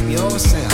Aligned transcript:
yourself. 0.08 0.67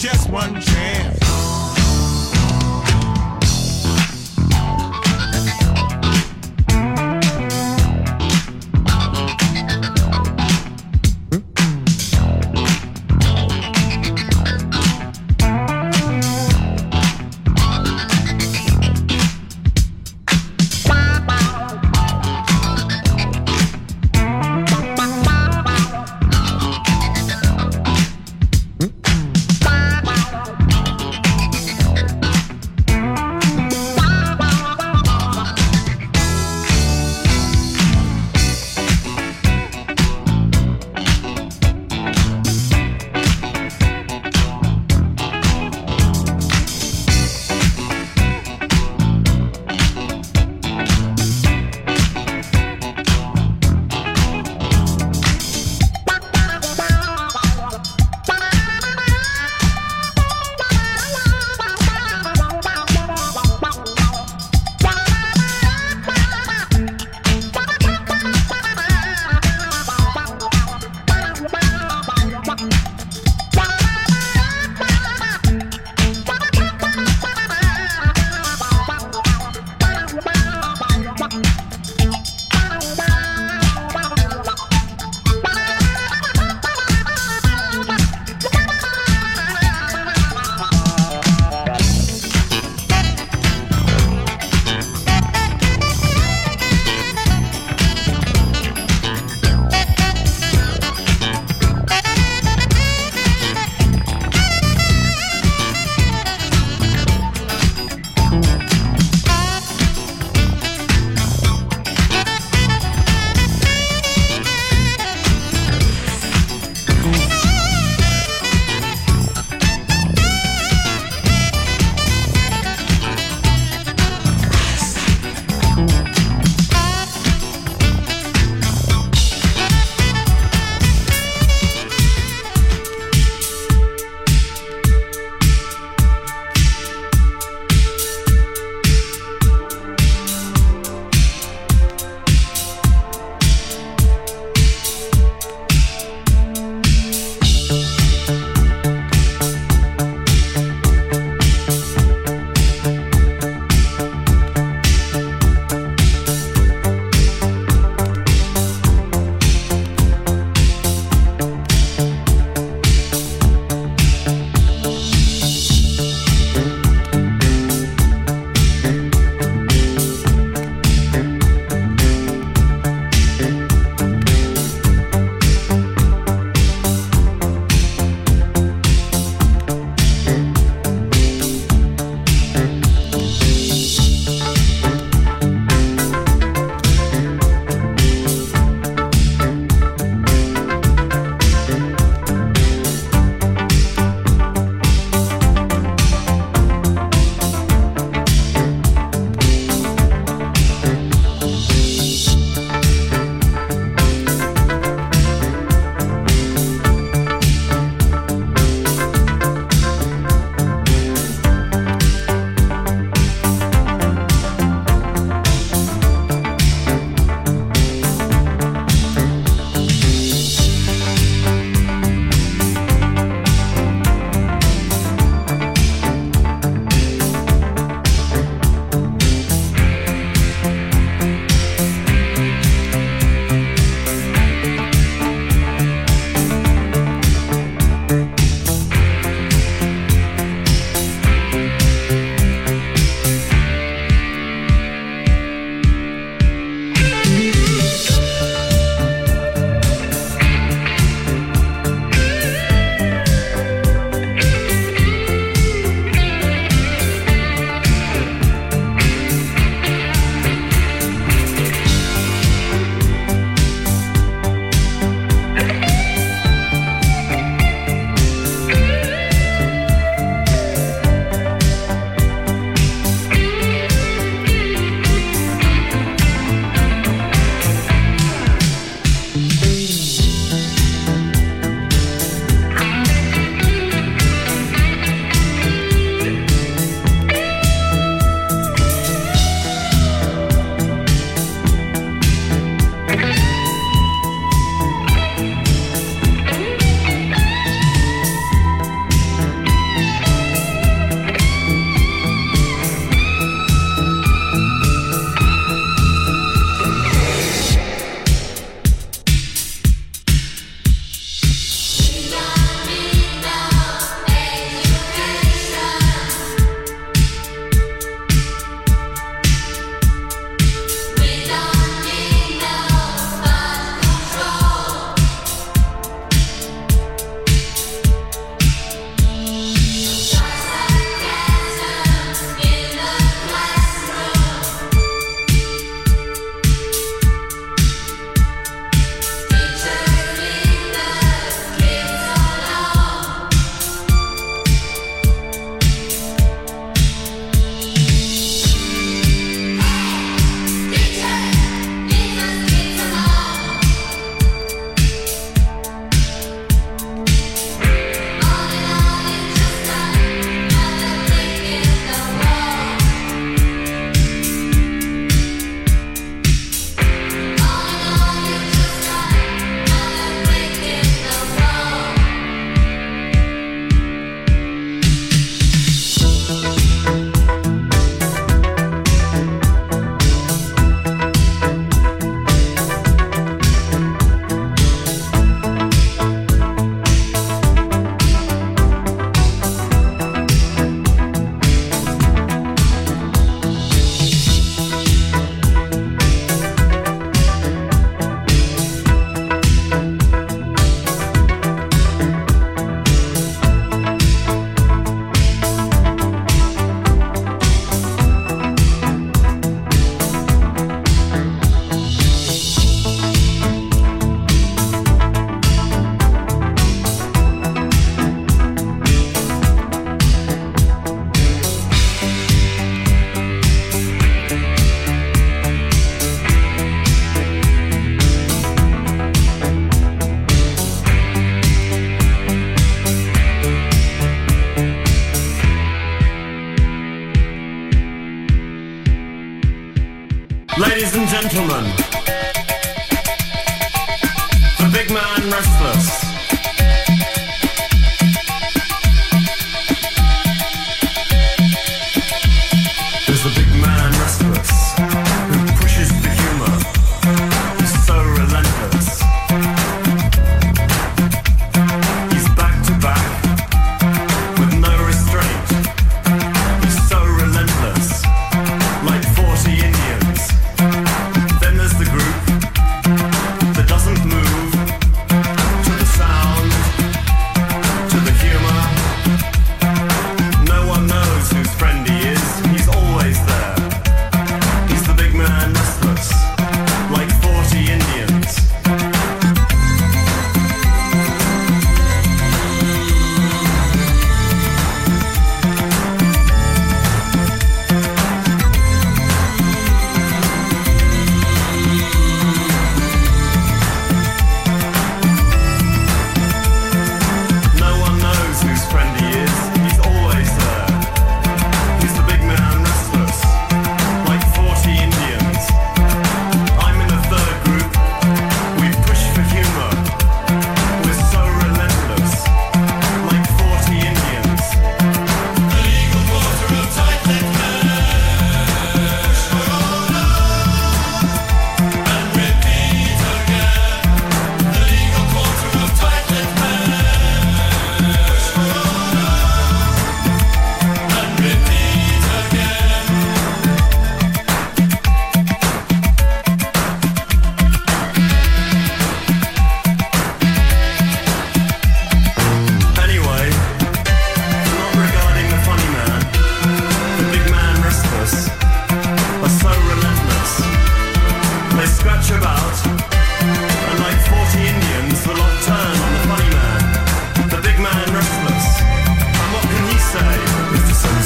just 0.00 0.30
one 0.30 0.58
chance. 0.62 0.99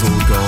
all 0.05 0.29
gone. 0.29 0.44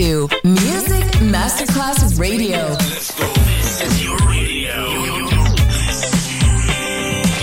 to 0.00 0.28
Music 0.44 1.04
Masterclass 1.20 2.18
Radio. 2.18 2.56
Let's 2.56 3.12
go. 3.18 3.26
This 3.44 3.82
is 3.82 4.02
your 4.02 4.16
radio. 4.26 4.88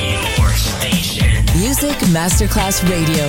Your 0.09 0.49
station. 0.53 1.45
Music 1.55 1.95
Masterclass 2.09 2.81
Radio 2.89 3.26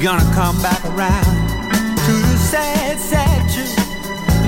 You're 0.00 0.12
gonna 0.12 0.34
come 0.34 0.56
back 0.62 0.82
around 0.86 1.24
to 1.24 2.12
the 2.12 2.38
sad, 2.38 2.98
sad 2.98 3.50
truth, 3.50 3.76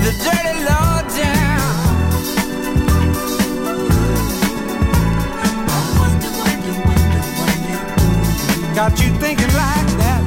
the 0.02 0.12
dirty 0.24 0.64
law 0.64 1.02
down. 1.14 1.60
Got 8.74 8.98
you 8.98 9.12
thinking 9.18 9.52
like 9.54 9.88
that. 9.98 10.21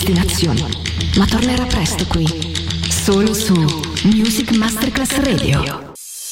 Destinazioni, 0.00 0.64
ma 1.16 1.26
tornerà 1.26 1.66
presto 1.66 2.06
qui, 2.06 2.39